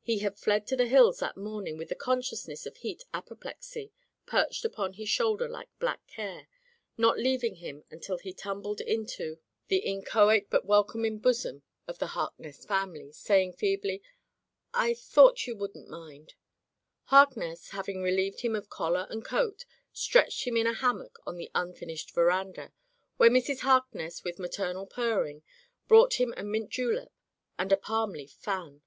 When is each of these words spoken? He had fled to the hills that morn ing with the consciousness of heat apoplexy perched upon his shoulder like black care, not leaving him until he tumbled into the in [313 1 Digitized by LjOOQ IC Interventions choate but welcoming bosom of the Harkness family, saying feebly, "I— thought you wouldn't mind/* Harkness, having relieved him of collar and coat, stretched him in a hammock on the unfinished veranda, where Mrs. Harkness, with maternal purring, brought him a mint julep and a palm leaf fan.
He 0.00 0.20
had 0.20 0.38
fled 0.38 0.64
to 0.68 0.76
the 0.76 0.86
hills 0.86 1.18
that 1.18 1.36
morn 1.36 1.66
ing 1.66 1.76
with 1.76 1.88
the 1.88 1.96
consciousness 1.96 2.66
of 2.66 2.76
heat 2.76 3.02
apoplexy 3.12 3.90
perched 4.24 4.64
upon 4.64 4.92
his 4.92 5.08
shoulder 5.08 5.48
like 5.48 5.76
black 5.80 6.06
care, 6.06 6.46
not 6.96 7.18
leaving 7.18 7.56
him 7.56 7.82
until 7.90 8.16
he 8.18 8.32
tumbled 8.32 8.80
into 8.80 9.40
the 9.66 9.78
in 9.78 10.02
[313 10.02 10.02
1 10.04 10.04
Digitized 10.04 10.04
by 10.04 10.04
LjOOQ 10.04 10.04
IC 10.04 10.04
Interventions 10.04 10.12
choate 10.12 10.50
but 10.50 10.66
welcoming 10.66 11.18
bosom 11.18 11.62
of 11.88 11.98
the 11.98 12.06
Harkness 12.06 12.64
family, 12.64 13.10
saying 13.10 13.52
feebly, 13.54 14.02
"I— 14.72 14.94
thought 15.10 15.48
you 15.48 15.56
wouldn't 15.56 15.88
mind/* 15.88 16.34
Harkness, 17.06 17.70
having 17.70 18.02
relieved 18.02 18.42
him 18.42 18.54
of 18.54 18.70
collar 18.70 19.08
and 19.10 19.24
coat, 19.24 19.64
stretched 19.92 20.46
him 20.46 20.56
in 20.56 20.68
a 20.68 20.74
hammock 20.74 21.18
on 21.26 21.38
the 21.38 21.50
unfinished 21.56 22.14
veranda, 22.14 22.72
where 23.16 23.30
Mrs. 23.30 23.62
Harkness, 23.62 24.22
with 24.22 24.38
maternal 24.38 24.86
purring, 24.86 25.42
brought 25.88 26.20
him 26.20 26.32
a 26.36 26.44
mint 26.44 26.70
julep 26.70 27.10
and 27.58 27.72
a 27.72 27.76
palm 27.76 28.12
leaf 28.12 28.30
fan. 28.30 28.82